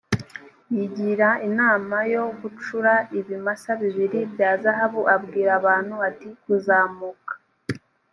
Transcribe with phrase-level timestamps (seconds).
[0.73, 7.33] yigira inamao yo gucura ibimasa bibiri bya zahabu abwira abantu ati kuzamuka